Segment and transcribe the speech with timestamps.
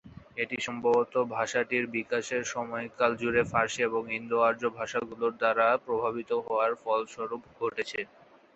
[0.37, 7.99] এটি সম্ভবত ভাষাটির বিকাশের সময়কাল জুড়ে ফার্সি এবং ইন্দো-আর্য ভাষাগুলোর দ্বারা প্রভাবিত হওয়ার ফলস্বরূপ ঘটেছে।